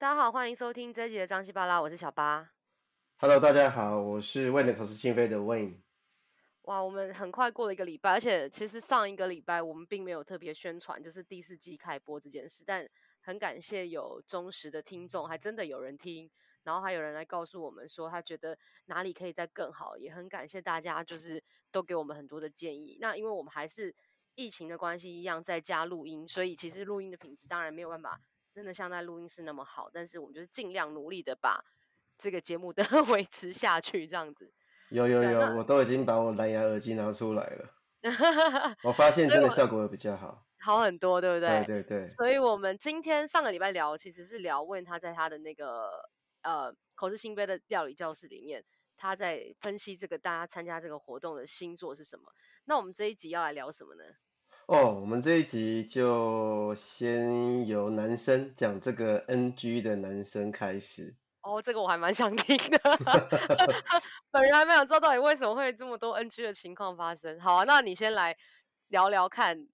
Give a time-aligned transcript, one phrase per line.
[0.00, 2.50] 大家好，欢迎收听这一集的张西巴拉，我是小八。
[3.18, 5.74] Hello，大家好，我是为了口是心非的 Wayne。
[6.62, 12.88] 哇，我们很快过了一个礼拜，而且其实上一个礼拜我们并没有特别宣传，就是第四季开播这件事，但
[13.20, 16.30] 很感谢有忠实的听众，还真的有人听，
[16.62, 22.96] 然后还有人来告诉我们说他觉得哪里可以再更好，也很感谢大家，就是都给我们很多的建议。
[23.02, 23.94] 那因为我们还是
[24.34, 28.18] 疫情的关系一样在家录音，所以其实录音的品质当然没有办法。
[28.52, 31.64] 真的像在录音室那么好，但是我们就是尽量努力的把
[32.16, 32.82] 这个节目的
[33.12, 34.52] 维持下去，这样子。
[34.90, 37.76] 有有有，我都已经把我蓝牙耳机拿出来了。
[38.82, 41.64] 我发现真的效果比较好，好很多，对不对？
[41.64, 42.08] 对对对。
[42.08, 45.90] 所以我们今天上个礼拜聊，其实是聊问他在他的那个
[46.42, 48.64] 呃口是心非的料理教室里面，
[48.96, 52.32] 他在分析这个大家参加这个活动的星座是什么。
[52.64, 54.02] 那我们这一集要来聊什么呢？
[54.70, 61.12] 哦，我们这一集就先由男生讲这个 NG 的男生开始。
[61.42, 62.78] 哦，这个我还蛮想听的，
[64.30, 67.40] 本人还蛮想知道到底为什么会这么多 NG 的情况发生。
[67.40, 68.36] 好啊，那你先来
[68.90, 69.66] 聊聊看，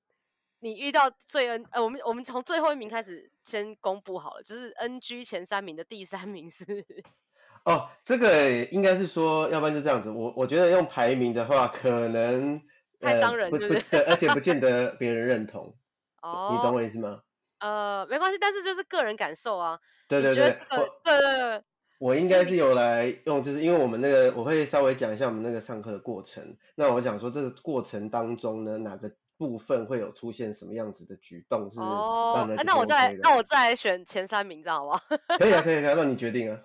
[0.60, 6.64] 你遇到最 N，呃，我们我们从最后一名开始先公布好了，就是 NG 前三名的第三名是。
[7.66, 12.62] 哦，这个应该是说，要不然就这样子，我我觉得用排名的话，可能。
[13.00, 14.00] 太伤人，对不对？
[14.04, 15.74] 而且不见 得别人认同。
[16.22, 17.20] 哦，你懂我意思吗？
[17.60, 19.78] 呃，没关系，但是就是个人感受啊。
[20.08, 21.62] 对对对，这个、对对对。
[21.98, 26.56] 我应该是有来用，就是因为我们那个，我会稍微讲一下我们那个上课的过程。
[26.74, 32.62] 那我讲说这个过程当中呢，哪个部分会有出现什么样子的举动是让人、哦啊？
[32.66, 35.00] 那我再来，那我再来选前三名，这样好不好？
[35.38, 36.60] 可以啊，可以，可以， 那你决定啊。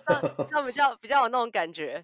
[0.50, 2.04] 这样比较比较有那种感觉。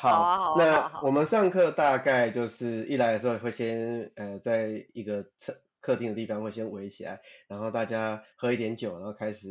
[0.00, 9.48] 好，好啊，好啊，那我们上课大概就是一来的时候会先呃，在一个客客厅的地方会先围起来，然后大家喝一点酒，然后开始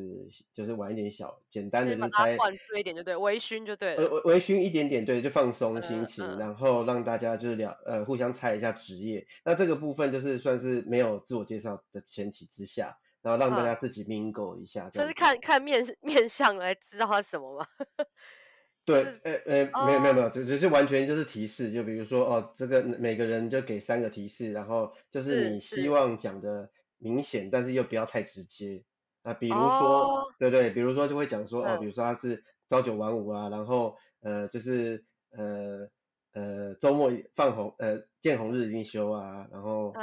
[0.52, 17.68] 就是玩一点小简单的就是猜，灌醉一点就对，微醺就对了，微微醺一点点对，就放松心情，嗯嗯、然后让大家就是聊呃互相猜一下职业，那这个部分就是算是没有自我介绍的前提之下，然后让大家自己 mingle 一下，就是看看面面相来知道他什么吗？
[18.90, 25.90] 对，呃呃，没有没有没有，就就就完全就是提示，就比如说哦，这个每个人就给三个提示，然后就是你希。
[25.90, 28.84] 望讲的明显，但是又不要太直接。
[29.22, 35.88] 啊，比如说，哦、对对，比如说就会讲说哦，比如说他是朝九晚五啊，然后呃就是呃
[36.34, 39.94] 呃周末放红呃见红日一定休啊，然后。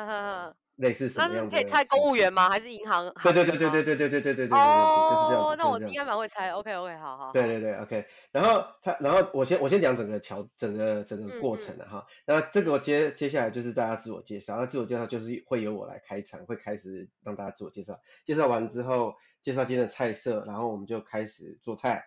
[0.77, 1.43] 类似什么样的？
[1.43, 2.49] 那是可以猜公务员吗？
[2.49, 3.13] 还是银行？
[3.23, 4.59] 对对对对对对对对对对对。
[4.59, 6.51] 哦，那我应该蛮会猜。
[6.53, 7.33] OK OK，好好。
[7.33, 8.07] 对对对，OK。
[8.31, 12.07] 然后他，然后我先我先讲整个桥，整个整个过程了哈。
[12.27, 18.01] 那这个我接接下来就是大家自我介绍，那自我介绍就是会由我来开场，会开始让大家自我介绍。
[18.25, 22.05] 介绍完之后，介绍今天的菜色，然后我们就开始做菜。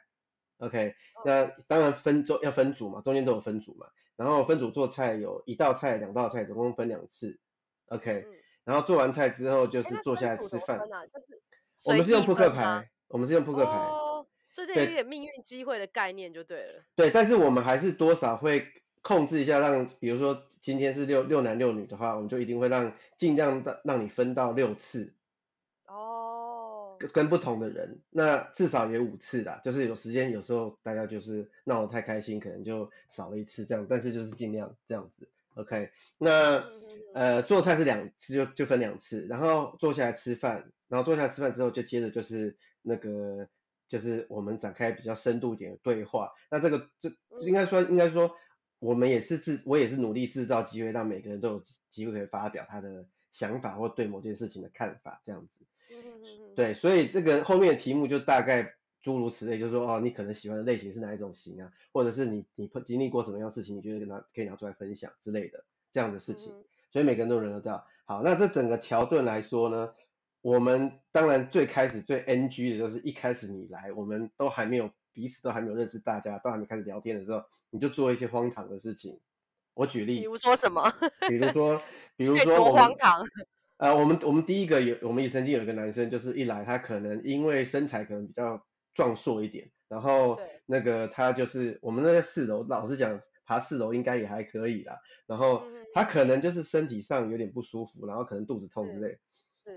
[0.59, 0.95] OK。
[1.25, 3.87] 那当然分中要分组嘛，中间都有分组嘛。
[4.15, 7.39] 然后分组做菜有一道菜、两道菜，总共分两次。
[7.87, 8.25] OK。
[8.69, 10.77] 然后做完菜之后就是坐下来吃饭。
[10.77, 11.41] 啊就是、
[11.85, 13.71] 我们是用扑克牌，我们是用扑克牌。
[13.71, 16.83] 哦，所以这有点命运机会的概念就对了。
[16.93, 18.67] 对，但是我们还是多少会
[19.01, 25.15] 控制一下让，让比如说今天是六六男六女的话，我们就一定会让尽量让让你分到六次。
[25.87, 26.95] 哦。
[26.99, 29.61] 跟跟不同的人，那至少也五次啦。
[29.63, 35.27] 就是有时间，有时候大家就是闹得太开心，可能就少了一次这样，但是就是尽量这样子。
[35.59, 36.63] OK，那
[37.13, 43.49] 呃做菜是两次就就分两次，然后坐下来吃饭，然后坐下来吃饭之后就接着就是那个
[43.87, 46.31] 就是我们展开比较深度一点的对话。
[46.49, 47.11] 那这个这
[47.41, 48.35] 应该说应该说
[48.79, 55.65] 我们也是制我也是努力制造机会，让每个人都有机会可以发表他的想法或对某件事情的看法这样子。
[56.55, 58.75] 对，所以这个后面的题目就大概。
[59.01, 61.71] 诸如此类，就是说哦，你可能喜欢的类型是哪一种型啊？
[61.93, 66.51] 或者是你你经历过什么样的事情，你觉得跟他可以拿出来分享之类的这样的事情。
[66.53, 67.85] 嗯、所以每个人都能得到。
[68.05, 69.93] 好，那这整个桥段来说呢，
[70.41, 79.19] 我们当然最开始最 NG 的就是一开始你来，我们都还没有彼此都还没有认识，大家都还没开始聊天的时候，你就做一些荒唐的事情。
[79.75, 80.93] 我举例，比如说什么？
[81.29, 81.81] 比如说，
[82.17, 83.25] 比如说我荒唐。
[83.77, 88.65] 呃，我们我们第一个有，我们也曾经有一个男生，就是一来他可能因为身材可能比较。
[88.99, 94.99] 壮硕一点，然后那个他就是我们那个四楼，老实讲爬四楼应该也还可以啦。
[95.25, 95.63] 然后
[95.93, 99.17] 他可能就是身体上有点不舒服，然后可能肚子痛之类。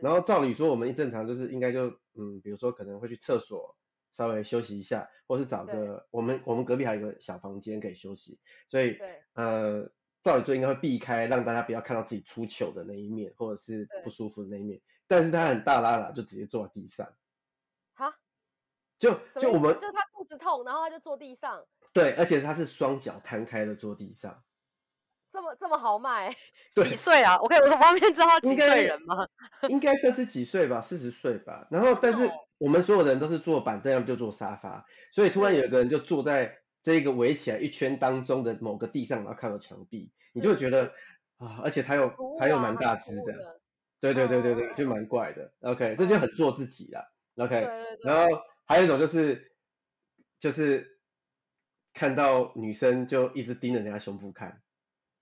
[0.02, 1.86] 然后照理说我们一正常就是应该就
[2.18, 3.76] 嗯，比如说可能会去厕所
[4.12, 8.40] 稍微休息一下，或是找个我们我们隔壁还有一个小房间可以休息。
[8.68, 8.98] 所以
[9.34, 9.88] 呃，
[10.24, 14.80] 照理说应该会避开让大家不要看到自己出糗的那一面，或者是不舒服的那一面。
[15.06, 17.06] 但是他很大拉拉就直接坐在地上。
[19.02, 21.60] 就就我们就他肚子痛，然后他就坐地上。
[21.92, 24.44] 对，而且他是双脚摊开的坐地上。
[25.32, 26.32] 这么这么豪迈？
[26.76, 27.40] 几岁啊？
[27.42, 29.26] 我可以我方便知道他几岁人吗？
[29.68, 31.66] 应该算是几岁吧，四十岁吧。
[31.68, 40.92] 然后，但是我们所有人都是坐板凳，要么就坐沙发，所以突然有一个人就坐在这个围起来一圈当中的某个地上，然后看到墙壁，你就会觉得
[41.38, 43.60] 啊，而且他又他又蛮大只的，
[44.00, 45.52] 对对对对对，就蛮怪的。
[45.62, 47.04] OK，这就很做自己啦。
[47.36, 47.68] OK，
[48.04, 49.52] 然后还有一种就是
[50.38, 50.98] 就是
[51.92, 54.62] 看到女生就一直盯着人家胸部看。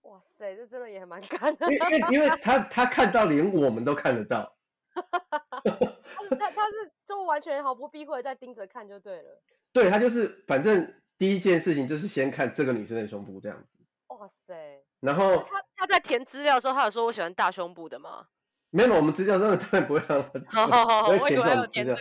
[0.02, 1.72] 哇塞，这真的也蛮干的。
[1.72, 4.56] 因为因为因为 他他看到连我们都看得到。
[4.92, 9.42] 他他是就完全毫不避讳在盯着看就对了。
[9.72, 13.78] 对，他就是反正第一件事情就是先看这个女生的胸部这样子。
[14.08, 14.84] 哇塞。
[15.00, 18.28] 然后他他在填资料的时候，他有说我喜欢大胸部的吗？
[18.70, 21.96] 没有，我们资料上当然不会让他不会填这种资料。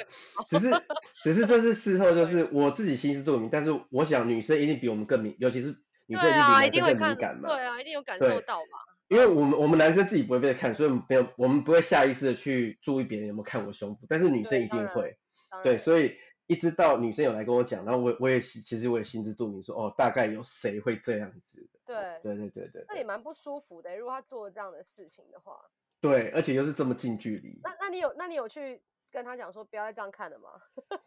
[0.50, 0.82] 只是
[1.24, 5.76] 只是这是事后，就是我自己心知肚明，但是我想女生一定比我们更明，尤其是。
[6.12, 6.28] 女生
[6.66, 7.50] 一定会更敏感嘛？
[7.50, 8.80] 对啊，一定有感受到嘛？
[9.10, 15.20] 因为我们我们男生自己不会被看，所以没有我们不会下意识的去注意别人有没有看我胸部，但是女生一定会。
[15.64, 16.18] 对，所以
[16.48, 21.70] 一直到女生有来跟我讲，然后我我也其实我也心知肚明说，说哦，大概有谁会这样子。
[21.86, 22.86] 对对对对对。
[22.88, 25.62] 那也蛮不舒服的，如果他做了这样的事情的话。
[26.02, 27.60] 对，而且又是这么近距离。
[27.64, 28.82] 那那你有那你有去
[29.12, 30.50] 跟他讲说不要再这样看了吗？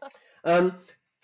[0.43, 0.73] 嗯。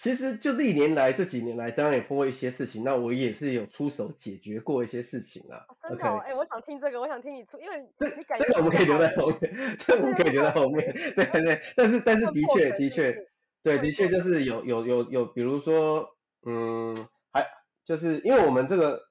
[0.00, 5.66] 其实就历年来这几年来，当然也碰过一些事情，那我也是有出手解决过一些事情啊。
[5.66, 10.92] 哦、真的、哦，哎 Okay.、欸，我想听这个，我想听你出，因为这这个我们可以留在 后面，这个我们可以留在后面。
[11.16, 13.12] 对对对，但是但是的确的确，
[13.64, 16.08] 对，的确就是有有有有，比如说，
[16.46, 16.94] 嗯，
[17.32, 17.44] 还
[17.84, 19.02] 就是因为我们这个，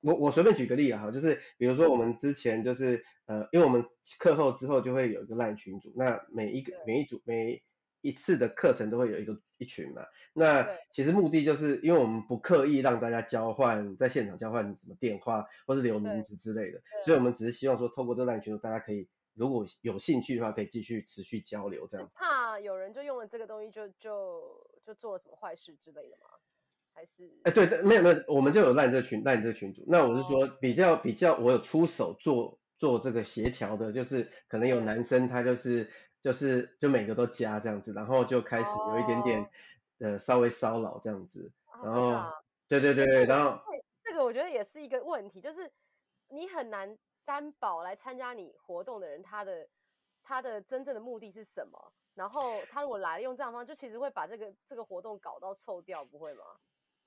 [0.00, 3.84] 我我随便举个例啊，哈，就是比如说我们之前就是呃，因为我们
[4.18, 7.62] 课后之后就会有一个 LINE 群组，那每一个每一组每
[8.00, 22.08] 一次的课程都会有一个一群嘛，那其实目的就是因为我们不刻意让大家交换在现场交换什么电话或是留名字之类的，所以我们只是希望说透过这 LINE 群组，大家可以如果有兴趣的话，可以继续持续交流这样。
[22.14, 26.37] 怕有人就用了这个东西就就就做了什么坏事之类的吗？
[26.98, 27.24] 还是？
[27.44, 29.84] 哎、欸，对，没有没有，我们就有 LINE 这群 LINE 这群组。
[29.86, 35.90] 那我是说比较比较，我有出手做做这个协调的，就是可能有男生他就是。
[36.20, 39.48] 就是就每个都加这样子，然后就开始有一点点、oh.
[40.00, 41.52] 呃稍微骚扰这样子，
[41.84, 42.24] 然后、oh,
[42.66, 43.62] 对对对对，然后
[44.02, 45.70] 这个我觉得也是一个问题，就是
[46.28, 49.68] 你很难担保来参加你活动的人他的
[50.24, 56.42] 他的真正的目的是什么，然后他如果来了用这样方式，就其实会把这个这个活动搞到臭掉，不会吗？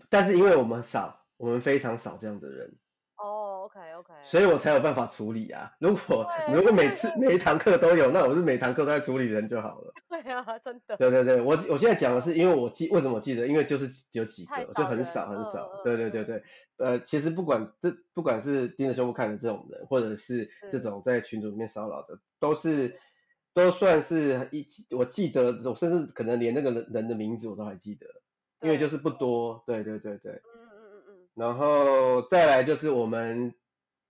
[0.10, 2.76] 但是因为我们少，我们非常少这样的人。
[3.18, 5.74] 哦、oh,，OK OK，所以我才有办法处理啊。
[5.78, 9.94] 如果如果每次每一堂课都有，那我是每堂课都在处理人就好了。
[10.10, 10.98] 对啊， 真的。
[10.98, 15.70] 对对对，我我现在讲的是，因为我记为什么我记得，因为就是只有几个，就很少很少。
[15.72, 16.44] 嗯、对对对对，
[16.78, 23.00] 呃，其实不管这不管是盯着胸部看的这种人，或者是这种在群组里面骚扰的，都是
[23.54, 24.66] 都算是一，
[24.98, 28.21] 我记得我甚至可能连那个人人的名字我都还记得，对
[28.62, 29.64] 因为就是不多。
[29.66, 30.32] 对对对对。
[30.32, 33.56] 嗯嗯嗯嗯然后再来就是我们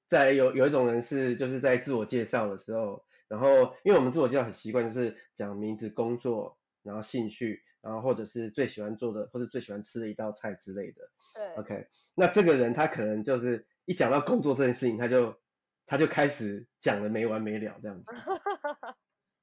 [0.09, 11.01] 在有有一种人是就是在自我介绍的时候，然后因为我们自我介绍很习惯就是讲名字、工作，然后兴趣，然后或者是最喜欢做的或者最喜欢吃的一道菜之类的。
[11.35, 11.55] 对。
[11.55, 15.39] OK，那这个人他可能就是一讲到工作这件事情，他就
[15.85, 18.11] 他就开始讲的没完没了这样子。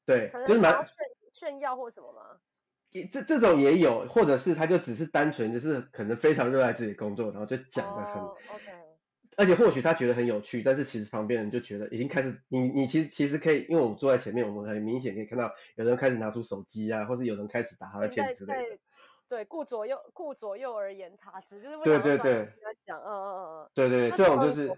[0.04, 0.94] 对，就是蛮炫
[1.32, 2.40] 炫耀或什么吗？
[3.06, 8.78] 这这种也有，或者是他就只是单纯就是可能非常热爱自己的工作，然后就讲的很，oh, okay.
[9.36, 18.78] 而且或许他觉得很有趣，但是其实旁边人就觉得已经开始，你你其实其实可以，因为我们坐在前面，我们很明显可以看到有人开始拿出手机啊，或是有人开始打哈欠之类的。
[19.28, 24.68] 对，顾左右顾左右而言他，只是为了对对对，讲，嗯嗯嗯嗯，对对对，这种就是，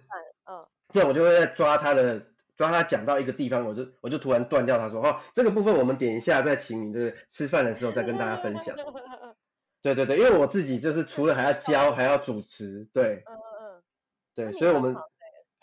[0.44, 2.26] 嗯，这种我就会在抓他的。
[2.60, 8.76] 抓他讲到一个地方，我就我就突然断掉他说，哦，这个部分我们点一下，再请你这个吃饭的时候再跟大家分享。
[9.80, 13.40] 对对对，因为我自己就是除了还要教，还要主持，对，嗯嗯
[13.78, 13.82] 嗯，
[14.34, 14.94] 对，所以我们，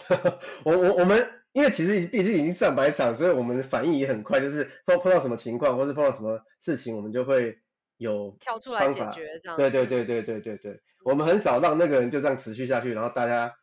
[0.66, 7.60] 我我我们，因为其实毕竟已经上百场，所以我们反应也很快，就是碰碰到什么情况，或是碰到什么事情，我们就会
[7.98, 9.56] 有跳出来解决这样。
[9.56, 13.54] 对对对对对对对，我们很少让那个人就这样持续下去，然后大家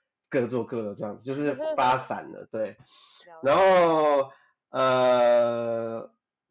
[0.40, 2.76] 各做各的这样子，就 是发散了，对。
[3.42, 4.30] 然后
[4.70, 6.10] 呃，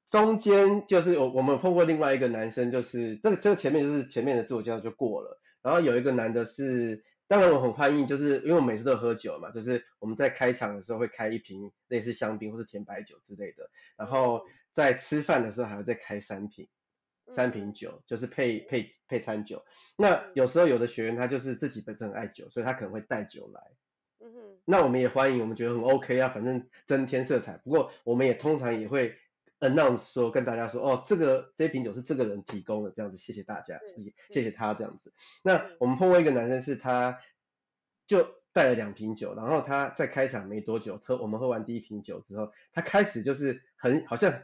[0.09, 5.39] 中间就是我我们碰过另外一个男生，就是这个这个前面就是前面的自我介绍就过了。
[5.61, 14.41] 然后有一个男的是，当然我很欢迎，就是因为我每次都喝酒嘛，就是我们在开场的时候会开一瓶类似香槟或是甜白酒之类的，然后
[14.73, 16.67] 在吃饭的时候还要再开三瓶，
[17.27, 19.63] 三瓶酒，嗯、就是配配配餐酒。
[19.97, 23.61] 那有时候有的学员他就是自己本身很爱酒，所以他可能会带酒来。
[24.19, 24.57] 嗯哼。
[24.65, 27.57] 那我们也欢迎，我们觉得很 OK 啊，反正增添色彩。
[27.57, 29.15] 不过我们也通常也会
[29.59, 33.79] announce 说跟大家说，哦，这个这瓶酒是这个人提供的，这样子，谢谢大家，
[34.29, 35.13] 谢谢他这样子。
[35.43, 37.19] 那我们碰过一个男生是他
[38.07, 44.43] 就带了两瓶酒，然后他在开场没多久喝，我们喝完第一瓶酒之后，他开始就是很好像。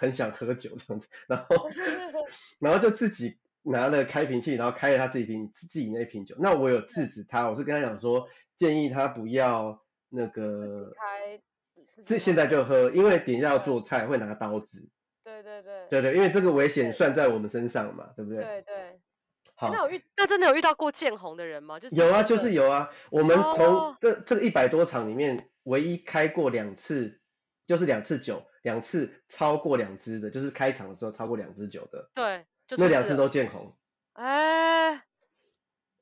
[0.00, 1.68] 很想喝酒这样子，然后
[2.58, 6.34] 然后就自己拿了开瓶器，然后开了他自己瓶自己那瓶酒。
[6.38, 8.26] 那我有制止他，我是跟他讲说，
[8.56, 11.42] 建议他不要那个开，
[12.02, 14.88] 这现在就喝，因为等一下要做菜会拿刀子。
[15.22, 15.86] 对对对。
[15.90, 18.42] 对对，因为这个危险算在我们身上嘛，对不对？
[18.42, 19.00] 对对。
[19.54, 21.78] 好，那有遇那真的有遇到过见红的人吗？
[21.78, 22.90] 就是有啊，就是有啊。
[23.10, 27.19] 我们从这这个一百多场里面，唯一开过两次，
[27.70, 28.42] 就是两次酒。
[28.62, 33.74] 两次超过两支的，就是开场的时候超过两支酒的，对，就是、那两次都见红。
[34.12, 35.02] 哎，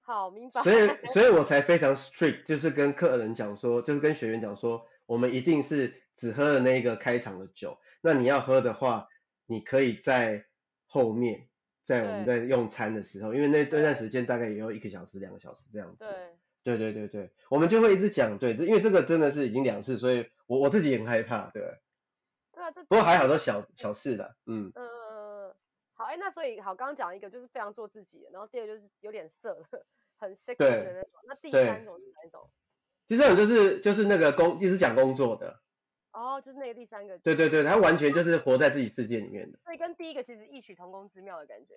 [0.00, 0.60] 好明白。
[0.64, 7.78] 所以， 所以我才非常 strict，就是跟客人讲说，就是跟学员讲说，我们一定是只喝了那个开场的酒。
[8.00, 9.06] 那你要喝的话，
[9.46, 10.46] 你可以在
[10.84, 11.48] 后面，
[11.84, 15.98] 在我们在用餐的时候，因为那那段时间大概也有一个小时、两个小时这样子。
[16.00, 16.08] 对，
[16.62, 21.78] 对，对，对，对，我们就会一直讲，对，因为这个真的是已经两次，所以我我自己也很害怕，对。
[22.88, 24.72] 不过还好，都小小事的，嗯。
[24.74, 25.54] 嗯嗯嗯，
[25.94, 29.64] 好，哎、欸，那所以好，刚刚讲一个就是非常做自己的，然后第二个就是有点色，
[30.16, 31.10] 很 sexy 的那种。
[31.26, 32.50] 那第三种是哪一种？
[33.06, 35.60] 第三种就是就是那个工，一直讲工作的。
[36.12, 37.16] 哦，就是那个第三个。
[37.18, 39.58] 对对对，他完全就是活在自己世界里面的。
[39.64, 41.74] 所以跟第一个其实异曲同工之妙的感觉。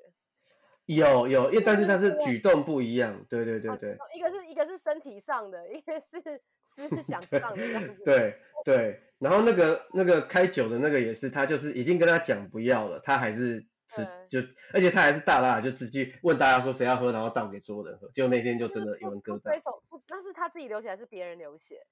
[0.96, 3.98] 有有，因为但是他是举动不一样，对对对对。
[4.16, 6.22] 一个是一个是身体上的，一个是
[6.64, 7.96] 思想上的。
[8.06, 14.40] 对对，然后那个那个开酒的那个也是，他就是已经跟他讲不要了，他还是吃就，
[14.74, 19.52] 而且他还是大大就直接问大家说谁要喝，然后倒给所有人喝，结果那天就真的有人割到。
[19.52, 21.86] 挥手，那是他自己流血还是别人流血？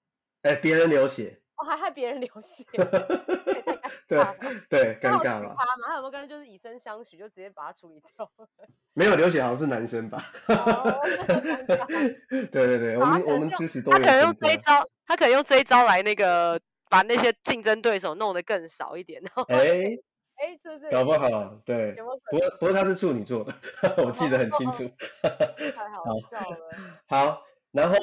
[0.44, 1.42] 哎，别人流血。
[1.60, 2.64] 我、哦、还害别人流血。
[4.08, 4.18] 对
[4.70, 5.54] 对，尴尬了。
[5.56, 8.30] 他嘛，他有没有跟就是以身相许，就直接把他处理掉？
[8.94, 10.24] 没有流血，好像是男生吧？
[10.48, 11.00] 哦、
[12.50, 14.02] 对对对，我们我们支持多元。
[14.02, 19.22] 他可能用这一招，他可能用这一招来那个把那些竞争对手弄得更少一点。
[19.50, 19.96] 哎
[20.42, 20.90] 哎，是不是？
[20.90, 21.92] 搞不好对。
[21.92, 23.54] 不过不过他是处女座的，
[24.04, 24.90] 我记得很清楚。
[25.22, 26.58] 太好笑了。
[27.08, 27.96] 好，然后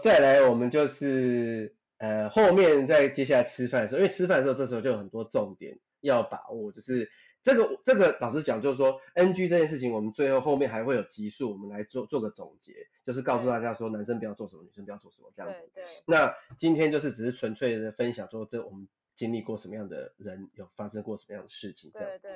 [0.00, 1.74] 再来，我们就是。
[2.00, 7.10] 呃，后面在接下来吃饭的时候，因为吃饭的时候，这时候就有很多重点要把握，就是
[7.44, 12.72] 这个这个老师讲，就是说 NG 这件事情，我们最后后面还会有集数，我们来做做个总结，
[13.04, 15.70] 就是告诉大家说，男生不要做什么，女生不要做什么这样子。
[15.74, 16.02] 对对。
[16.06, 22.08] 那今天就是只是纯粹的分享，说这我们经历过什么样的人，有发生过什么样的事情这样。
[22.08, 22.32] 对对。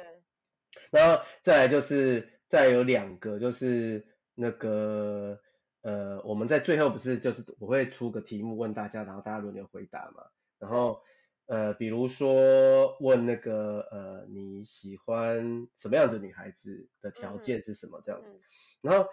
[0.90, 5.40] 然后再来就是再有两个就是那个。
[5.84, 10.24] 呃，我们在最后不是就是我会出个题目问大家，然后大家轮流回答嘛。
[10.58, 11.02] 然后
[11.44, 18.40] 呃，比如说问那个呃你喜欢什么样子女孩子的条件是什么这样子。
[18.80, 19.10] 然后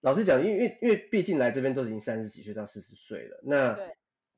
[0.00, 3.78] 老实讲，因为因为毕竟来这边都已经三十几岁到四十岁了，那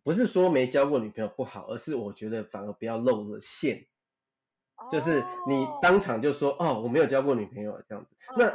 [0.03, 3.87] 不是说没交过女朋友不好，而是我觉得反而不要露了馅，
[4.91, 8.17] 就是你当场就说哦我没有交过女朋友这样子。
[8.37, 8.51] 那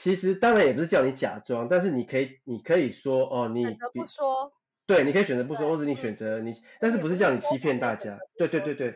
[0.00, 4.52] 其实当然也不是叫你假装，但是你可以，你可以说哦，你不说，
[4.86, 8.90] 对，你可以选择不说，或者你选择你，但是不是叫你欺骗大家，对对对对，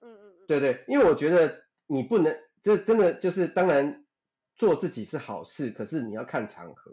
[0.00, 4.06] 嗯嗯嗯，对对，因为我觉得你不能，这真的就是当然
[4.56, 6.92] 做自己是好事，可是你要看场合，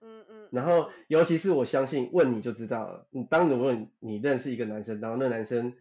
[0.00, 5.74] 嗯嗯，然后尤其是我相信问你就知道了，你当如果你认识一个男生，然后那男生。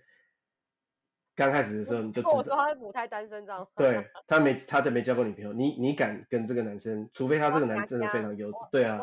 [1.35, 8.99] 刚开始的时候你就知道，我说他是母胎单身这样，对， 他没，他就没交过女朋友，你你敢跟这个男生，除非他这个男生真的非常优质，对啊，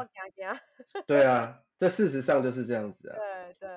[1.06, 3.68] 对啊，这事实上就是这样子啊，对对。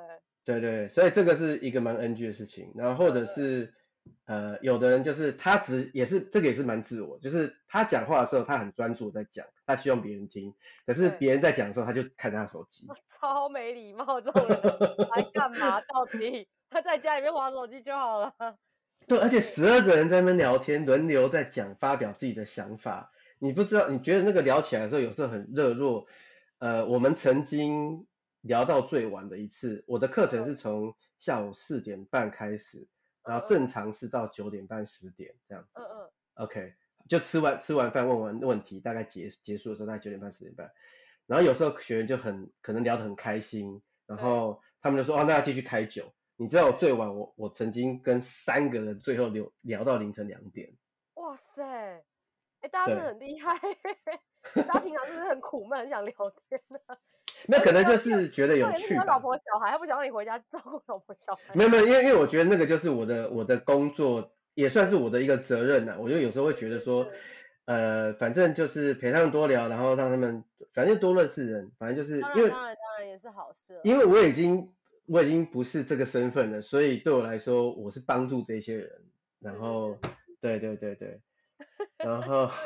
[0.46, 3.74] 对对，所以这个是一个蛮 NG 的事情，然后或者是
[4.26, 10.54] 呃，有的人就是他只也是这个也是蛮自我，就是他讲话的时候他很专注在讲，他希望别人听，
[10.86, 14.60] 可是别人在讲的时候他就看他手机， 超没礼貌，这种人
[15.16, 15.80] 来干嘛？
[15.80, 16.50] 到底？
[16.74, 18.34] 他在家里面玩手机就好了。
[19.08, 23.12] 对，而且十二个人在那边聊天，轮流在讲，发表自己的想法。
[23.38, 26.08] 你不知道，你觉得那个聊起来的时候，有时候很热络。
[26.58, 28.08] 呃，我们曾经
[28.42, 32.88] 聊到最晚的一次，我的课程是从下午四点半开始，
[33.24, 35.80] 然后正常是到九点半十点这样子。
[35.80, 36.10] 嗯嗯。
[36.36, 36.74] OK，
[37.10, 40.72] 就吃完吃完饭问完问题，大概结结束的时候大概九点半十点半。
[41.28, 46.14] 然后有时候学员就很可能聊得很开心，然后他们就说哦，那要继续开酒。
[46.38, 50.74] 你知道我最晚我我曾经跟三个人最后聊聊到凌晨两点。
[51.16, 52.04] 哇塞！
[52.62, 53.54] 哎，大家真的很厉害，
[54.56, 56.14] 大家平常是不是很苦闷，很想聊
[56.50, 56.80] 天呢？
[57.46, 58.96] 那可能就是觉得有趣。
[58.96, 61.54] 老婆小孩，他不想让你回家照顾老婆小孩。
[61.54, 65.98] 没有没有，因为因为我觉得那个就是我的我的工作，也算是我的一个责任呐。
[66.00, 67.10] 我就有时候会觉得说，
[67.66, 73.80] 呃，反正就是陪他们多聊，然后让他们反正多认识人，反正就是因为当然当然也是好事。
[73.84, 74.74] 因为我已经
[75.08, 79.04] 我已经不是这个身份了，所以对我来说，我是帮助这些人。
[79.40, 79.98] 然后，
[80.42, 81.22] 对对对对，
[81.98, 82.50] 然后。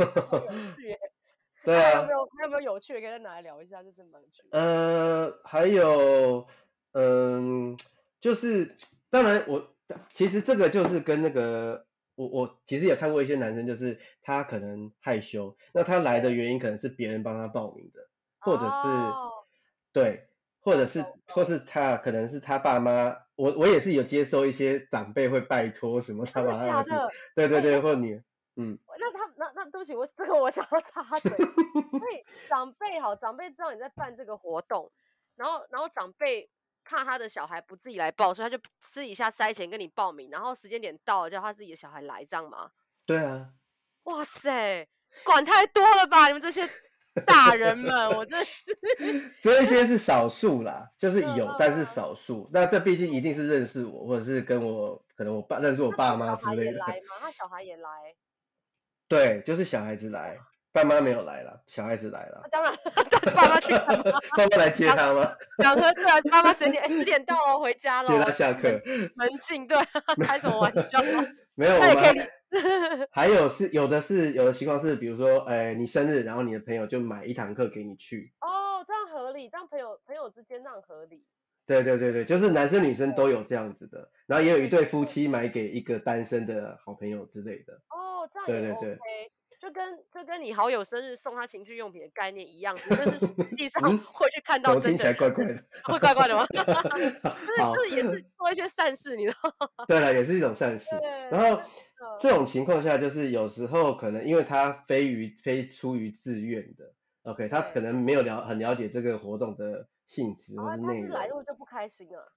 [1.64, 4.42] 对啊，还有没有还有没有有趣的，可以再拿来聊一下，这真蛮有趣。
[4.52, 6.48] 呃，还有，
[6.94, 7.78] 嗯、呃，
[8.22, 8.78] 就是
[9.10, 9.76] 当然我
[10.14, 18.08] 其实这个就是跟那个我我其实也看过一些男生，就是他可能害羞，那他来的原因可能是别人帮他报名的，
[18.40, 19.34] 或者是、哦、
[19.92, 20.30] 对，
[20.68, 26.90] 或者是或是他可能是他爸妈，我我也是有接收一些长辈会拜托什么他把他儿子，
[27.34, 28.22] 对对对，或女。
[28.58, 34.92] 嗯，那他那那对不起，我这个我想要插嘴，所以 长辈好，长辈知道你在办这个活动，
[35.38, 36.50] 然后然后长辈
[36.84, 42.72] 怕他的小孩不自己来报，所以他就私底下塞钱跟你报名，然后时间点到了叫他自己的小孩来，这样吗？
[43.06, 43.52] 对啊。
[44.04, 44.86] 哇塞，
[45.24, 46.68] 管太多了吧，你们这些
[47.26, 48.64] 大人们，我真是。
[49.42, 52.50] 这一些是少数啦，就是有，但是少数。
[52.54, 56.80] 那这毕竟一定是认识我，或者是跟我可能我爸认识我爸妈之类的。
[56.80, 57.16] 来吗？
[57.22, 57.90] 他小孩也来。
[59.08, 60.38] 对，就是小孩子来，
[60.74, 62.44] 爸妈没有来了，小孩子来了。
[62.52, 62.74] 当然，
[63.34, 63.72] 爸妈去？
[63.72, 65.34] 爸妈来接他吗？
[65.60, 68.10] 两个对啊，爸妈十点十点到了，回家了。
[68.10, 68.70] 接他下课。
[69.16, 69.78] 门禁对，
[70.26, 71.02] 开什么玩笑？
[71.56, 72.30] 没有，我们
[73.12, 78.34] 还有是有的是有的情况是，比如说，哎，你生日，然后你的朋友就买一堂课给你去。
[78.42, 81.26] 哦，这样合理，这样朋友朋友之间这样合理。
[81.66, 87.74] 对对对对，就是男生女生都有这样子的，然后也有一对夫妻买给一个单身的好朋友之类的。
[87.90, 93.82] 哦，这样也 OK，对对对，就跟就跟你好友生日送他情趣用品的概念一样，但是实际上
[94.14, 94.88] 会去看到真的。
[94.88, 95.62] 嗯、听起来怪怪的。
[95.84, 96.48] 会怪怪的吗？
[97.60, 99.86] 好 就是就是也是做一些善事，你知道吗？
[99.90, 100.86] 对了，也是一种善事。
[101.30, 101.62] 然后
[102.20, 109.88] 这种情况下，就是有时候可能因为他非于非出于自愿的，OK，他可能没有了很了解这个活动的。
[110.08, 112.32] 性质或是内容，来路就不开心了。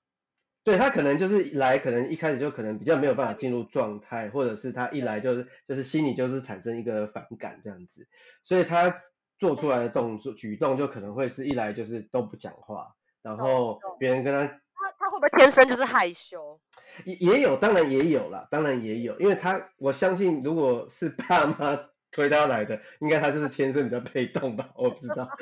[0.64, 8.08] 对，他可能就是来，可能一开始就可能比较没有办法进入状态，或者是他一来就是就是心里就是产生一个反感这样子，
[8.42, 9.02] 所以他
[9.38, 16.60] 做出来的动作举动就可能会是一来就是都不讲话，然后别人跟他，他他会不会天生就是害羞？
[17.04, 25.28] 也也有，当然也有啦，当然也有，因为他我相信如果是爸妈推他来的，应该他就是天生比较被动吧，我不知道。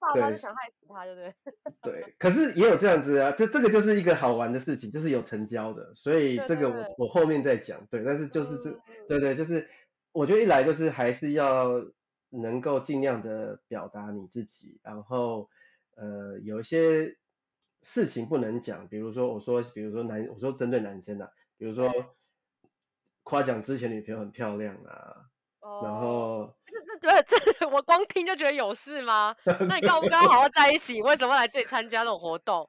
[0.00, 1.34] 爸妈是想害死他，对不对？
[1.82, 7.86] 对，可是也有这样子啊，这这个就是一个好玩的事情，就是有成交的，所以这个我我后面再讲。
[7.90, 9.68] 对，但是就是这，嗯、对对，就是
[10.12, 11.84] 我觉得一来就是还是要
[12.30, 15.50] 能够尽量的表达你自己，然后
[15.96, 17.18] 呃有一些
[17.82, 21.90] 事情不能讲，比如说我说，比如说男，我说针对男生啊，比如说
[23.22, 25.26] 夸奖之前女朋友很漂亮啊。
[25.82, 26.54] 然后
[27.00, 29.34] 这这这这我光听就觉得有事吗？
[29.68, 32.68] 那你刚刚好好在一起，为什么来这里参加这种活动？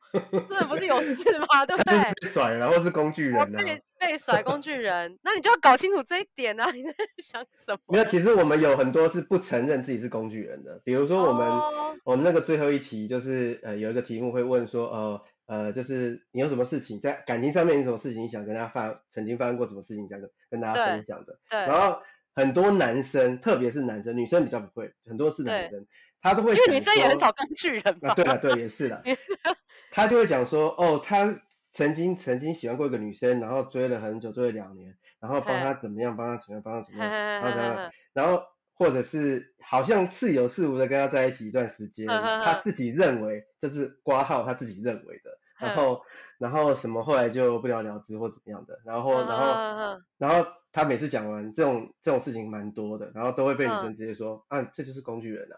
[0.49, 1.65] 这不是有事吗？
[1.65, 1.95] 对不对？
[2.21, 3.63] 被甩了，或是工具人啊？
[3.63, 6.69] 被被甩工具 人，那你就要搞清楚这一点啊！
[6.73, 7.79] 你在想什么？
[7.87, 10.81] 没有，其实我们有很多是不承认自己是工具人的。
[10.83, 11.95] 比如说我们、oh.
[12.03, 21.37] 我们那个最后一题就是呃有一个题目会问说呃呃就是你有什么事情在感情上面有什么事情你想跟大家发曾经发生过什么事情想跟跟大家分享的？
[21.49, 22.01] 对，对然后。
[22.33, 24.93] 很多男生，特别是男生，女生比较不会。
[25.05, 25.85] 很多是男生，
[26.21, 26.55] 他都会。
[26.55, 28.11] 因为女生也很少跟巨人嘛。
[28.11, 29.03] 啊，对了，对，也是的。
[29.91, 31.41] 他就会讲说，哦，他
[31.73, 45.37] 曾经曾经喜欢过一个女生，然后追了很久，追了两年，然后帮他怎么样，帮他怎么样，帮他怎么样，然后 然后或者是好像似有似无的跟他在一起一段时间， 他自己认为这是挂号，他自己认为的。
[45.59, 46.01] 然后，
[46.39, 55.57] 然后什么后来就不了了之或怎么样的，然后，然后，然后他每次讲完这种这种事情蛮多的，然后都会被女生直接说，啊，这就是工具人啊。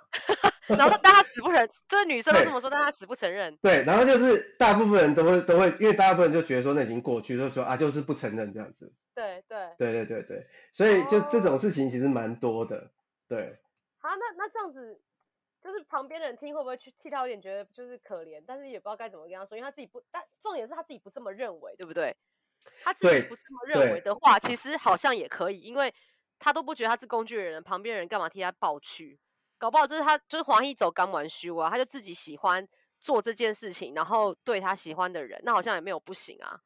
[0.68, 3.56] 然后，但他死不承，就是女生都这么说，但他死不承认。
[3.58, 8.92] 对，然后就是大部分人都会都会，因为大部分人就觉得说那已经过去，就说啊，就是不承认这样子。
[9.14, 9.70] 对对。
[9.78, 12.92] 对对对对，所以就这种事情其实蛮多的，
[13.28, 13.60] 对。
[13.98, 15.02] 好，那那这样子。
[15.64, 22.14] 就是旁边的人听会不会去替他有点觉得就是可怜，但是也不知道该怎么跟他说，因为他自己不，但重点是他自己不这么认为，对不对？
[22.84, 25.94] 他自己不这么认为的话，其实好像也可以，因为
[26.40, 29.20] 他都不觉得他是工具人，旁边人干嘛替他抱屈？
[29.58, 32.68] 搞不好这是他就是黄奕走刚完虚啊，他就自己喜欢
[33.00, 36.60] 做这件事情，然后对他喜欢的人，那好像也没有不行啊。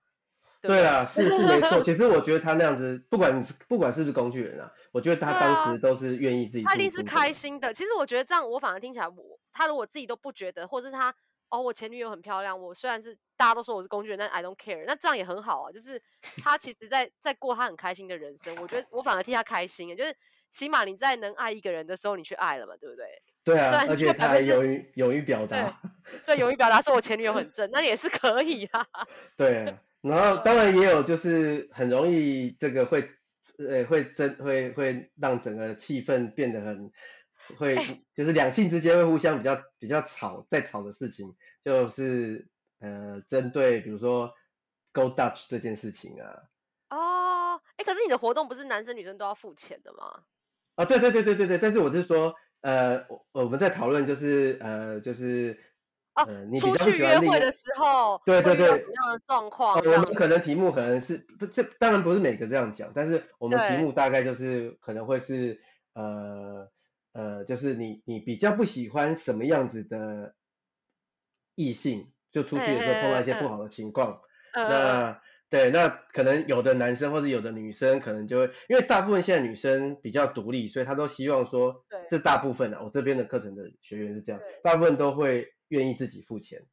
[0.60, 1.84] 对对啊， 是是没错。
[1.84, 6.64] 其实我觉得他那样子，不管不管是不是工具人啊，我觉得他当时都是愿意自己。
[6.64, 7.72] 他一定是开心的。
[7.72, 11.14] 其实我觉得这样，我反而听起来我，我他如果自己都不觉得，或是他
[11.50, 15.72] 哦，我前女友很漂亮，我虽然是大家都说我是工具人，但 I don't care，那这样也很好啊。
[15.72, 16.02] 就是
[16.42, 20.16] 他其实在在过他很开心的人生，我觉得我反而替他开心，就是
[20.50, 23.06] 起码你在能爱一个人的时候，你去爱了嘛，对不对？
[23.44, 25.80] 对啊，而且他还勇于勇于表达，
[26.26, 28.86] 对，勇于表达说我前女友很正，那也是可以啊。
[29.38, 33.10] 对，然后当然也有就是很容易这个会
[33.58, 36.92] 呃会真会会让整个气氛变得很
[37.56, 42.48] 会就是两性之间会互相比较比较吵在吵的事情，就是
[42.80, 44.34] 呃针对比如说
[44.94, 46.44] Go Dutch 这件事情啊。
[46.90, 50.24] 哦，哎，可是你的活动不是男生女生都要付钱的吗？
[50.76, 52.36] 啊，对对对对对对，但是我是说。
[52.62, 55.58] 呃，我我们在讨论就是呃就是
[56.16, 56.26] 呃，
[56.60, 59.78] 出去约会的时候，对对对，什么样的状况？
[59.78, 65.62] 我们可能题目可能是不这当然不是每个这样讲，但是我们题目大概就是可能会是
[65.94, 66.68] 呃
[67.18, 70.36] 呃，就是你你比较不喜欢什么样子的
[71.56, 74.22] 异性，就出去的时候碰到一些不好的情况，
[74.54, 75.10] 那。
[75.10, 86.66] 嗯对，那可能有的男生或者有的女生可能就会，因为大部分现在女生比较独立，所以她都希望说，对，这大部分的、啊、我这边的课程的学员是这样，大部分都会愿意自己付钱。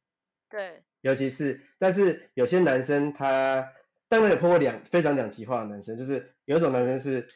[0.49, 3.71] 对，尤其是，但是有些男生他，
[4.09, 7.27] 当然有碰过两非常两极化的男生，就是有一种男生是，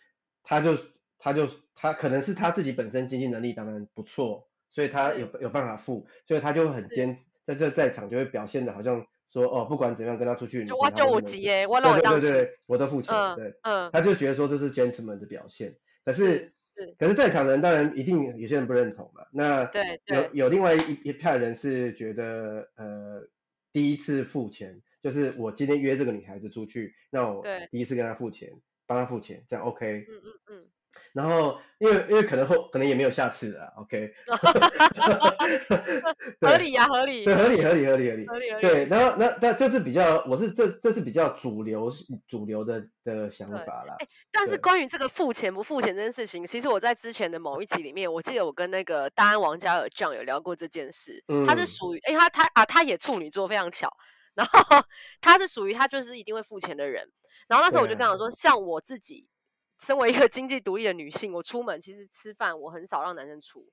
[0.44, 0.78] 他就
[1.20, 9.06] 他就他可能是他自己本身经济能力当然不错，所以他有有办法付，所以他就很坚持，在这在场就会表现的好像。
[9.32, 13.00] 说哦，不管怎样跟他出去，我就我急耶，我让我当对对对，我都付。
[13.00, 16.52] 钱，嗯、对，嗯，他就觉得说这是 gentleman 的表现，可是，
[16.98, 20.18] 可是在场的人当然一定有些人不认同嘛，那对，对。
[20.18, 23.22] 有有另外一一派人是觉得呃
[23.72, 28.52] 第一次付钱，就是我今天约这个女孩子出去，那我第一次跟她付钱，
[28.88, 30.66] 帮她付钱，这样 OK，嗯嗯嗯。
[31.14, 34.14] 然后，因为因为可能后可能也没有下次了，OK，
[36.40, 38.86] 合理呀、啊，合理，对，合理，合理，合理，合理，合理，对。
[38.86, 41.92] 然后，那那这是比较，我是这这是比较主流
[42.28, 43.96] 主流的的想法啦。
[44.32, 51.24] 但是关于这个付钱不付钱这件事情，其实我在之前的某一集里面，我记得我跟那个大安王嘉尔酱有聊过这件事。
[51.28, 53.92] 嗯，他是属于，哎，他他啊，他也处女座，非常巧。
[54.36, 54.60] 然后
[55.22, 57.10] 他是属于他就是一定会付钱的人。
[57.48, 59.28] 然后那时候我就跟他说，像我自己。
[59.80, 63.68] 身为一个经济独立的女性，我出门其实吃饭我很少让男生出。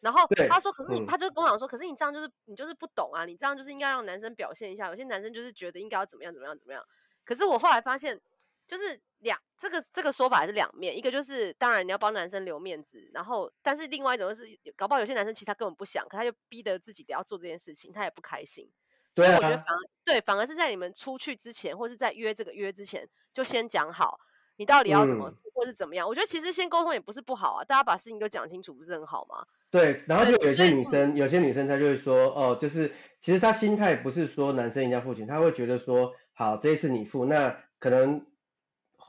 [0.00, 4.88] 然后他说：“可是你，嗯、他就跟我讲说，可是你这样就是你就是不懂啊，你这样就是应该让男生表现一下。
[4.88, 6.84] 有些男生就是觉得应该要怎么样怎么样怎么样。
[7.24, 8.20] 可是我后来发现，
[8.68, 18.70] 就是两这个这个说法还是两面，一个就是当然你要帮男生留面子，然后但是另外一种就是搞不好有些男生其实他根本不想，可他就逼得自己得要做这件事情，他也不开心。
[19.14, 24.20] 所以我觉得反而对，反而是在你们出去之前，或是在约这个约之前，就先讲好。”
[24.56, 26.06] 你到底要怎么，嗯、或是怎么样？
[26.08, 29.44] 我觉得其实先沟通也不是不好啊，大家把事情都讲清楚，不是很好吗？
[29.70, 38.26] 对，然后就有些女生，有些女生她就会说，哦，就是其实她心态不是说男生一定要付钱，她会觉得说，好，这一次你付，那可能。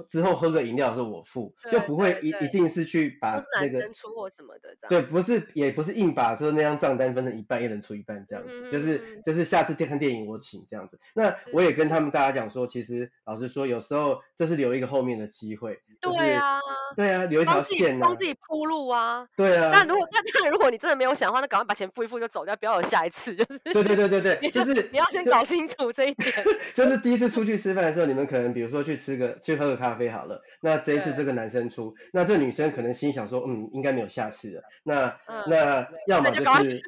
[0.08, 4.90] 之后喝个饮料是我付，就不会一一定是去把那个出货什么的这样。
[4.90, 11.00] 对，不是也不是硬把说那张账单分成一半，一人出一半这样子，嗯、就是就是下次电看电影我请这样子。
[11.14, 15.80] 那我也跟他们大家讲说，其实老实说，有时候这是留一个后面的机会。
[16.02, 16.60] 对啊，
[16.96, 19.28] 对啊，留一条线，帮自己铺路啊。
[19.36, 19.72] 对啊。
[19.72, 23.36] 那如果那那如果你真的没有想的话，那赶快把钱付一付就走掉，不要有下一次。
[23.36, 23.60] 就是。
[23.60, 26.32] 对对对对对， 就是你要先搞清楚这一点。
[26.76, 30.42] 就是第一次出去吃饭的时候，你们可能比如说去吃个去喝个咖啡好了。
[30.60, 34.64] 那这一次这个男生出，那这女生可能心想说，嗯，应该没有下次了。
[34.82, 36.82] 那、嗯、那要么就是，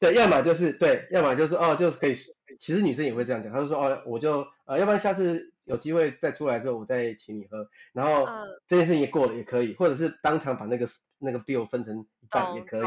[0.00, 2.16] 对，要么就是对，要么就是哦，就是可以。
[2.58, 7.68] 其实女生也会这样讲，她就说哦，我就呃，要不然下次有机会再出来之后，我再请你喝。
[7.92, 8.26] 然后
[8.66, 12.86] 这件事情也过了也可以，或者是当场把那个那个 bill 分成一半也可以。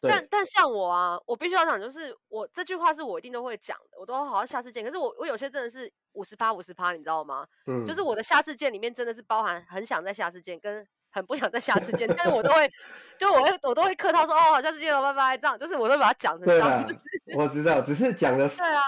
[0.00, 4.82] 对但但像我啊，我必须要讲，就是我这句话是我一定都会讲的，我都好好下次见。
[4.82, 7.46] 可是我我有些真的是五十趴五十趴，你知道吗？
[7.66, 12.08] 嗯，就是我的下次见里面真的是包含很想再下次见，跟很不想再下次见。
[12.16, 12.70] 但是我都会，
[13.18, 15.36] 就我会我都会客套说哦，好，下次见了，拜拜。
[15.36, 16.98] 这样就是我都把它讲成这样子。
[17.34, 18.82] 我知道，只是讲的对啊，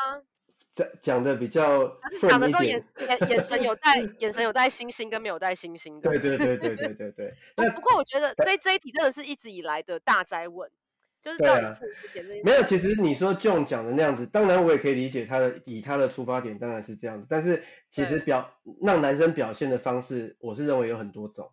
[0.74, 1.86] 讲讲的比较
[2.22, 6.08] 讲的时候眼眼眼神有带眼神有带星星跟没有带星星的。
[6.08, 7.34] 对对对对对对对。
[7.54, 10.70] 不不过我觉得这这一题真的是一直以来的大灾问。
[11.22, 11.78] 就是对啊，
[12.44, 21.52] 没有，其实你说 John 讲的那样子，当然我也可以理解他的，以他的出发点当然是这样子，但是其实表让男生表现的方式，我是认为有很多种。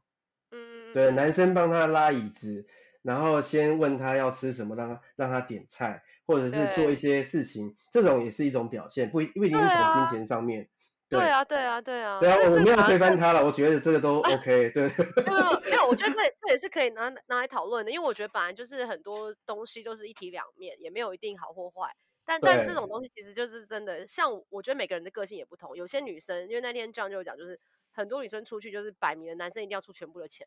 [0.51, 2.65] 嗯，对，男生帮他拉椅子，
[3.03, 10.69] 然后先问他要吃什么，让他让他点菜，或者是做一些事情，这种也是一种表现，不不一定是从金钱上面。
[11.09, 12.19] 对啊，对啊，对啊。
[12.19, 14.83] 对啊，我没有推翻他了，我觉得这个都 OK，对。
[14.83, 21.91] 没有，没有，我觉得这这也是可以拿拿来讨论的，因为我觉得本来就是很多东西都是一体两面，也没有一定好或坏。
[22.25, 27.59] 但但这种东西其实就是真的，像我觉得每个人的个性也不同，有些女生，因为那天 John 就讲，就是
[27.91, 30.45] 很多女生出去就是摆明了男生一定要出全部的钱，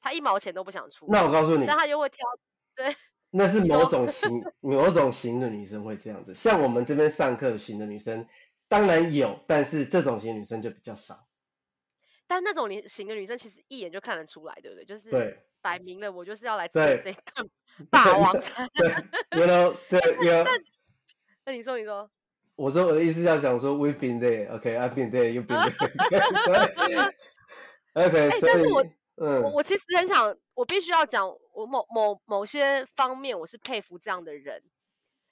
[0.00, 1.06] 她一毛钱都不想出。
[1.10, 2.18] 那我告诉你，但她就会挑，
[2.76, 2.94] 对。
[3.36, 8.28] 那是某种型某种型的女生会这样子，像我们这边上课型的女生
[8.74, 11.28] 当然有，但是这种型女生就比较少。
[12.26, 14.84] 但那种型的女生其实一眼就看得出来，对不对？
[14.84, 17.48] 就是摆明了我就是要来吃这一顿
[17.88, 18.68] 霸王餐。
[18.74, 18.88] 对
[19.38, 20.44] ，you know，对， you。
[21.44, 22.10] 那你说，你说。
[22.56, 27.12] 我说我的意思要讲说，We've been there，OK，I've been there，you've been there。
[27.94, 28.90] OK，所以。
[29.16, 34.60] 嗯，我我其实很想，我必须要讲，我某某某些方面我是佩服这样的人，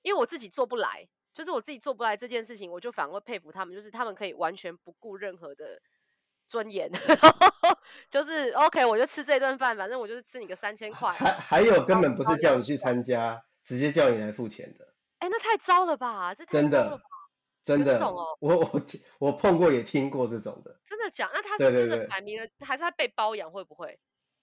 [0.02, 5.80] 因为我自己做不来，就是我自己做不来这件事情，我就反而会佩服他们，就是他们可以完全不顾任何的
[6.48, 6.90] 尊严，
[8.10, 11.10] 就是 OK，我就吃这顿饭，反正我就是吃你个三千块。
[11.12, 14.94] 还还有根本不是叫你去参加，直接叫你来付钱的。
[15.18, 17.04] 哎，那太糟了吧，这太糟了吧。
[17.64, 18.82] 真的，哦、我我
[19.20, 20.80] 我碰过也听过这种的。
[20.84, 21.30] 真的假？
[21.32, 23.48] 那他是真的摆明了，还是他被包养？
[23.50, 23.96] 会不会？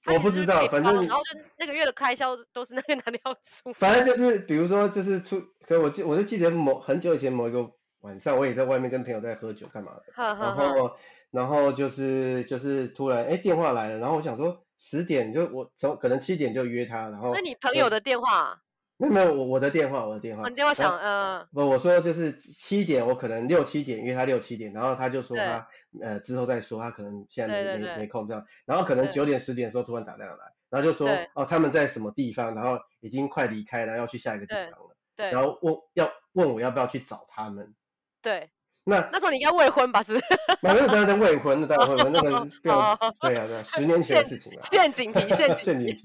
[0.05, 3.71] 我不知道，反正然后就那个月的开销都是那个 男的要出。
[3.73, 7.69] 反正就是，比如说，就是出，可我记，我就记得某很久以前某一个
[8.01, 10.03] 晚上，我也在外面跟朋友在喝酒干嘛的。
[10.15, 10.91] 然后
[11.31, 18.61] 然后就是就是突然哎电话来了，然后我想说十点就我从可能七点就约他，然后那你朋友的电话？
[18.99, 20.47] 没有没有，我我的电话，我的电话。
[20.49, 21.47] 你电话响，嗯。
[21.53, 25.65] 不，我说就是七点，我可能六七点约他六七点，然后他就说他
[26.01, 37.73] 呃之后再说，他可能现在没没没空这样，然后可能九点十点的时候突然打电话来，然后就说哦他们在什么地方，然后已经快离开了，要去下一个地方了，对，然后问要问我要不要去找他们，
[38.21, 38.49] 对，
[38.83, 40.25] 那那时候你应该未婚吧，是不是？
[40.59, 46.01] 没有，当然未婚，那当然未婚，那个对啊，对啊对，十年前的事情了，陷阱题，陷阱 陷阱题，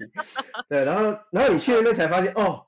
[0.69, 2.65] 对，然后然后你去那边才发现哦。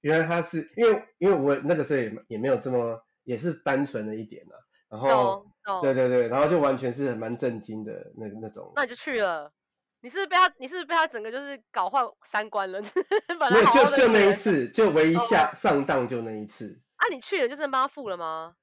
[0.00, 4.54] 原来他是因为因为我那个时候也也没有这么也是单纯的一点啊，
[4.90, 5.46] 然后
[5.82, 8.72] 对对对，然后就完全是蛮震惊的那那种。
[8.74, 9.52] 那你就去了，
[10.00, 12.80] 你是不是被他你是不是被他整个就是搞坏三观了？
[13.52, 16.80] 没有，就就那一次，就唯一下上当就那一次。
[16.96, 18.56] 啊，你去了就真的帮他付了吗？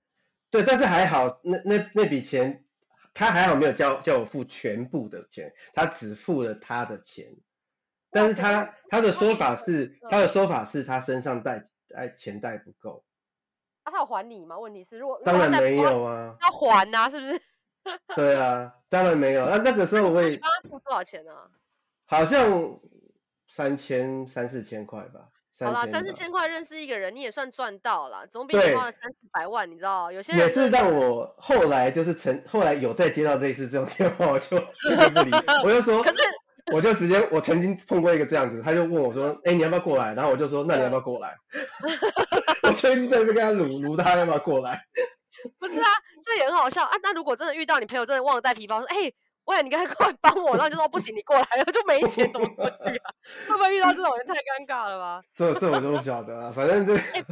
[0.50, 2.65] 对，但是还好，那那那笔钱
[3.13, 7.36] 他还好没有叫叫我付全部的钱，他只付了他的钱。
[8.17, 13.03] 但是他他的说法是，他的说法是他身上带带钱带不够。
[13.84, 14.58] 啊，他有还你吗？
[14.58, 17.39] 问题是，如果当然没有啊，要还呐，是不是？
[18.15, 19.45] 对啊，当然没有。
[19.45, 21.32] 那那个时候我也，你帮他付多少钱呢？
[22.06, 22.80] 好像
[23.47, 25.30] 三千三四千块吧。
[25.60, 30.12] 好啦，三四千块认识一个人，你也算赚到了，总比你花了三四百万，你知道？
[30.12, 35.32] 有些人也是让我后来就是成，后来有再接到类似这种电话，我就 不理，
[35.63, 36.17] 我就说，可是。
[36.75, 41.34] 我就直接，我曾经碰过一个这样子，他就问我说：“哎、欸，你要不要过来？”然后我就说：“那你要不要过来？”
[42.63, 44.82] 我就一直在那边跟他撸撸他要不要过来。
[45.60, 45.88] 不是啊，
[46.25, 46.91] 这也很好笑啊。
[47.01, 49.15] 那如果真的遇到你朋友真的忘了带皮包，说：“哎、欸，
[49.47, 53.13] 喂，你赶快过来帮我。”然后就说：“不行，你过来了就没钱，怎么过去啊？”
[53.47, 55.21] 会不会遇到这种人太尴尬了吧？
[55.36, 57.25] 这这我就不晓得了，反正这、欸。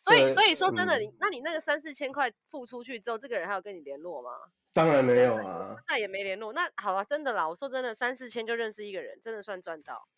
[0.00, 4.30] 所以所以说真的，你、嗯、那你那个三四千块付出去之后，这个人还有跟你联络吗？
[4.72, 6.52] 当然没有啊，那也没联络。
[6.52, 10.08] 那好了，真的啦，我说真的，三四千就认识一个人，真的算赚到，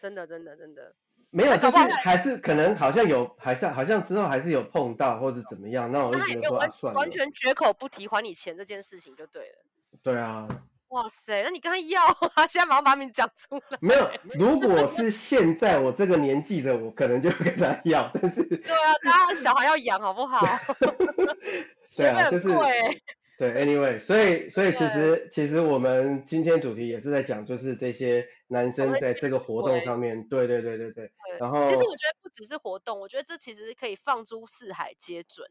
[0.00, 0.94] 真的真的真的。
[1.30, 9.58] 没有，就是还是可能好像有，还是好像之后还是有碰到或者怎么样，那我就觉得说算了，完全绝口不提还你钱这件事情就对了。
[10.02, 10.48] 对啊。
[10.90, 12.46] 哇塞，那你跟他要啊？
[12.48, 13.78] 现在马上把名讲出来。
[13.80, 18.42] 没有， 如果是现在我这个年纪的，我可能就跟他要，但是。
[18.44, 20.46] 对啊，大家小孩要养好不好？
[21.96, 22.48] 对啊，就是。
[23.38, 31.10] 对，anyway，所以所以其实其实我们今天主题也是在讲，就是这些男生在这个活动上面，对对对对对。
[31.38, 35.48] 然后，其实我觉得不只是活动，我觉得这其实可以放诸四海皆准，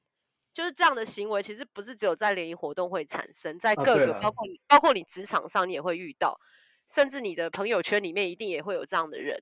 [0.60, 6.38] 就是这样的行为，其实不是只有在联谊活动会产生，在各个包括你包括你职场上，你也会遇到，
[6.90, 9.42] 甚至你的朋友圈里面一定也会有这样的人，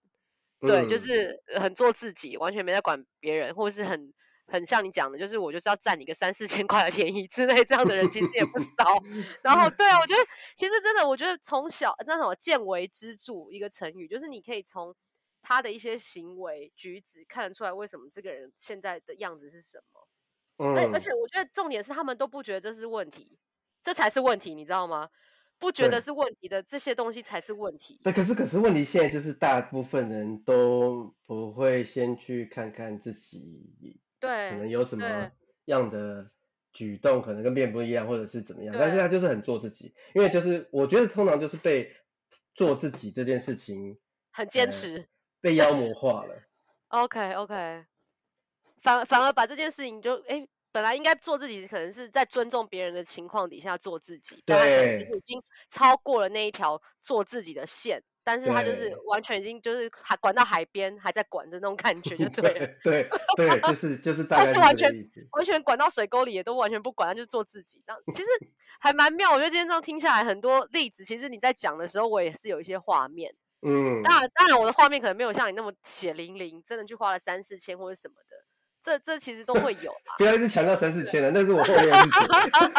[0.62, 4.13] 对，就是很做自己，完全没在管别人，或是很。
[4.49, 8.97] 很像你讲的，就是我就是要占你个三四千块的便宜之类，这样的人其实也不少。
[9.43, 10.25] 然后，对啊，我觉得
[10.56, 14.95] 其实真的，我觉得从小那种见微知著一个成语，就是你可以从
[15.41, 20.08] 他的一些行为举止看得出来，为什么这个人现在的样子是什么。
[20.57, 20.75] 嗯。
[20.75, 23.37] 而而且我觉得重点是他们都不觉得这是问题，
[23.83, 25.09] 这才是问题，你知道吗？
[25.59, 27.99] 不觉得是问题的这些东西才是问题。
[28.03, 33.99] 对，可是可是问题现在就是大部分人都不会先去看看自己。
[34.19, 35.31] 对，可能有什么
[35.65, 36.29] 样的
[36.73, 41.91] 举动可能跟别人不一样，或者是怎么样，但是他就是很做自己，因为就是我觉得通常就是被
[42.53, 43.97] 做自己这件事情
[44.31, 45.05] 很坚持、呃，
[45.41, 46.35] 被妖魔化了。
[46.89, 47.85] OK OK，
[48.81, 58.03] 反反而把这件事情就哎、欸，本来应该做自己，可能是在尊重别人的情况底下做自己，对，但可能就是已经超过了那一条做自己的线。
[58.23, 62.67] 但是他就是完全已经就是还管到海边，还在管的那种感觉就 对了。
[62.83, 64.91] 对对，对，就是就是大概是，是完全
[65.31, 68.01] 完全管到水沟里也都完全不管，他就做自己这样。
[68.11, 68.27] 其实
[68.81, 73.33] 还蛮妙，我觉得今天这样听下来，很多例子，其实你在讲的时候，我也是有一些画面。
[73.61, 78.35] 嗯，当然当然，我的画面可能没有像你那么血淋淋，真的去花了三四千或者什么的。
[78.88, 79.93] 这这其实都会有。
[80.17, 81.93] 不要一直强调三四千了，那是我后面。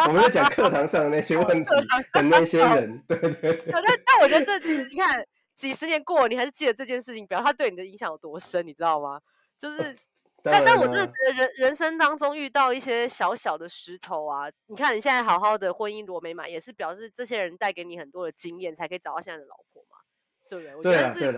[0.06, 1.70] 我们在讲课堂上的那些问题
[2.14, 3.02] 的那些人。
[3.06, 3.62] 对对对。
[3.70, 5.24] 但但我觉得这其实你看。
[5.58, 9.20] 几十年过，你还是记得这件事情，表示他对你的影响有多深，你知道吗？
[9.58, 9.92] 就是，
[10.40, 19.67] 但但我真的觉得人人生当中遇到一些小小的石头啊，你看你现在好好的婚姻多美满，也是表示这些人带给你很多的经验，才可以找到现在的老婆嘛，
[20.48, 20.74] 对不对？
[20.76, 21.32] 我觉得是，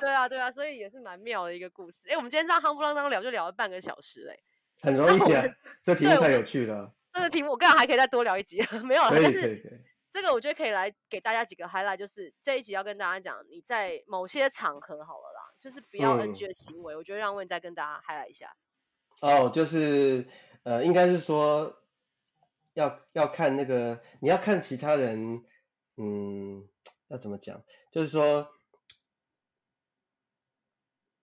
[0.00, 2.08] 对，啊，对啊，所以也是蛮妙的一个故事。
[2.08, 4.38] 哎，我们今天这样夯不啷当聊就聊了半个小时嘞，
[4.82, 5.44] 很容易啊，
[5.82, 6.92] 这题目太有趣了。
[7.10, 9.84] 这个题目我刚好还可以再多聊一集， 没有了，但是。
[10.12, 16.94] 这个我觉得可以来给大家几个 highlight，就是这一集要跟大家讲，你在某些场合好了啦，就是不要 NG 的行为。
[16.94, 18.52] 嗯、我觉得让问再跟大家 highlight 一下。
[19.20, 20.26] 哦，就是
[20.64, 21.80] 呃，应该是说
[22.74, 25.44] 要要看那个，你要看其他人，
[25.96, 26.68] 嗯，
[27.10, 27.62] 要怎么讲？
[27.92, 28.48] 就是说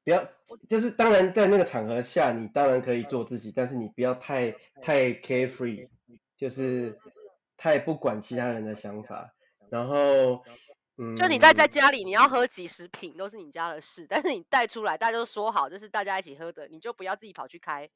[0.03, 0.29] 不要，
[0.69, 4.51] 就是当然在那个场合下，你当然可以做自己，但是你不要太
[4.83, 5.89] 太 carefree，
[6.37, 6.99] 就是。
[7.59, 9.33] 太不管其他人的想法，
[9.71, 10.43] 然后，
[10.97, 17.89] 嗯，就你在在家里，你要喝几十瓶都是你家的事，但是你带出来，大家都说好，这是大家一起喝的，你就不要自己跑去开，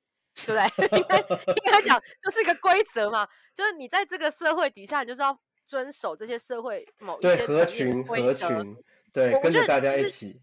[0.48, 0.98] 对不对？
[0.98, 5.40] 应该应该讲就是一个规则嘛，就是你在这个社会底下，你就是要
[5.72, 8.76] 遵守这些社会某一些合群合群，
[9.14, 10.42] 对，跟着大家一起。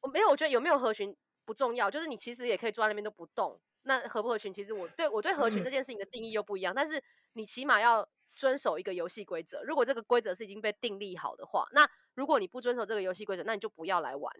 [0.00, 1.14] 我没有，我觉得有没有合群
[1.44, 7.02] 不重要，就是你其实也可以坐在那边都不动，那合不合群，其实我对我对合群这件事情的定义又不一样，嗯、但是
[7.34, 8.08] 你起码要。
[8.36, 14.32] 遵守一个游戏规则，如果这个规则是已经被订立好的话，那如果你不遵守这个游戏规则，那你就不要来玩。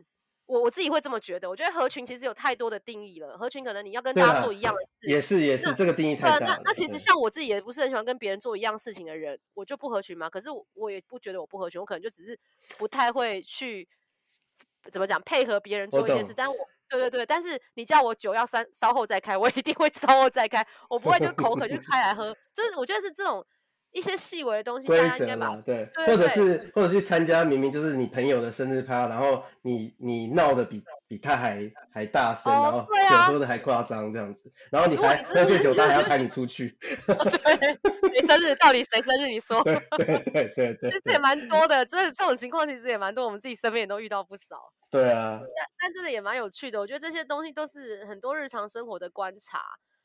[0.51, 1.49] 我我自己会这么觉得。
[1.49, 6.47] 我觉得合群其实有太多的定义了，合群可能你要跟大家做一样的事，也是也是这个定义太大了。
[6.47, 10.29] 那那其实像我自己也不是很喜欢跟别人做一样事情的人，我就不合群嘛。
[10.29, 12.37] 可是我，我也不觉得我不合群，我可能就只是
[12.77, 13.89] 不太会去
[14.91, 16.31] 怎么讲配合别人做一些事。
[16.31, 16.35] 我。
[16.37, 16.57] 但我
[16.89, 22.37] 对对对，但是你叫我酒要三稍后再开，我一定会 稍后再开，我不会就口渴就开来喝。
[22.53, 23.47] 就是我觉得是这种。
[23.93, 36.79] 一些细微的东西，规则嘛，对，对对对，或者是或者去参加，明明就是你朋友的生日趴，然后你你闹得比比他还还大声，哦、然后酒喝的还夸张这样子，然后你还喝醉酒，他还要抬你出去。
[37.09, 38.55] 哦、对，谁生日？
[38.57, 39.29] 到底谁生日？
[39.29, 39.63] 你说。
[39.65, 40.91] 对对对对对。
[40.91, 44.57] 其实也蛮多的，真的这种情况其实也蛮多，我们自己身边也都遇到不少。
[44.91, 45.41] 对啊。
[45.41, 49.61] 但但这个也蛮有趣的，我觉得这些东西都是很多日常生活的观察。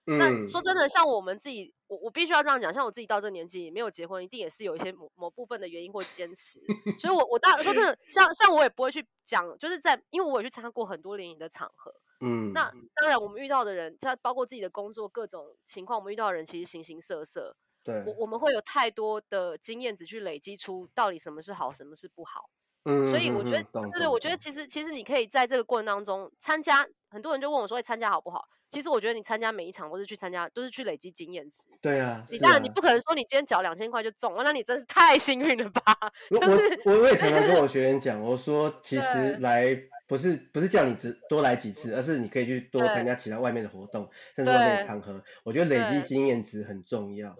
[0.05, 6.59] 那说真的，像我们自己，我我必须要这样讲，像我自己到这个年纪没有结婚，一定也是有一些某某部分的原因或坚持。
[6.99, 11.93] 所以我，我我当然说真的，像像我也不会去讲，就是在因为我也去参加过很多联谊的场合。
[12.21, 17.55] 嗯，那当然我们遇到的人，像包括自己的工作各种情况，我们遇到的人其实形形色色。
[17.83, 22.49] 对，我我们会有太多的经验值去累积出到底什么是好，什么是不好。
[22.85, 28.45] 嗯，所以我觉得，对对，我觉得其实其实你可以在这个过程当中参加，很多人就问我说，会参加好不好？
[28.67, 31.65] 其实我觉得你参加每一场都是去参加，都是去累积经验值。
[31.79, 35.81] 对啊，你当然你不可能说你今天缴两千块就中了，那你真是太幸运了吧？
[36.29, 45.23] 就是我我也常常跟我学员 讲，我说其实来不是不是叫你只多来几次，而是你可以去多参加其他外面的活动，甚至外面的场合。
[45.45, 47.33] 我觉得累积经验值很重要。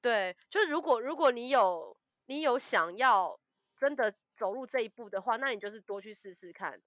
[0.00, 3.36] 对，就是如果如果你有你有想要
[3.76, 6.78] 真的走入这一步的话，那你就是多去试试看。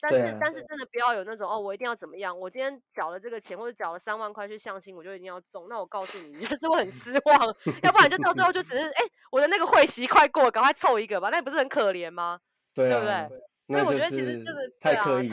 [0.00, 2.38] 但是、啊、但是真的不要有那种哦，我一定要怎么样？
[2.38, 5.66] 我今天缴了这个钱，或者缴了三万块去相亲，我就一定要中。
[5.68, 7.56] 那我告诉你，你就是会很失望。
[7.82, 11.28] 要不然就到最后就只是 哎、欸，我的那个会席快过，赶快凑一个吧。
[11.30, 12.40] 那你不是很可怜吗？
[12.74, 13.28] 对，不对？
[13.68, 15.30] 所以我觉得其实这个太刻意，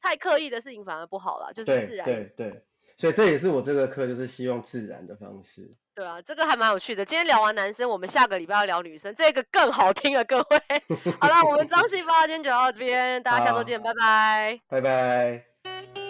[0.00, 2.04] 太刻意的事情反而不好了，就是自然。
[2.04, 2.62] 对对，对。
[2.96, 5.70] 所以这也是我这个课就是希望自然的方式。
[5.94, 7.04] 对啊，这个还蛮有趣的。
[7.04, 10.60] 今天聊完男生，我们下个礼拜要聊女生，这个更好听了，各位。
[11.20, 16.05] 好了，我们张细胞今天就到这边，大家下周见，好拜拜，拜拜。